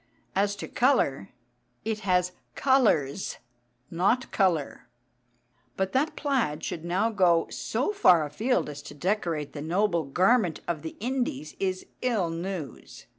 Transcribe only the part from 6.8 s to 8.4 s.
now go so far